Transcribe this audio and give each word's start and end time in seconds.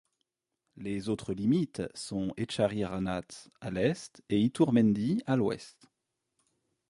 Les 0.77 1.09
autres 1.09 1.31
limites 1.31 1.83
sont 1.93 2.33
Etxarri-Aranatz 2.35 3.49
à 3.61 3.69
l'est 3.69 4.23
et 4.29 4.39
Iturmendi 4.41 5.21
à 5.27 5.35
l'ouest. 5.35 5.91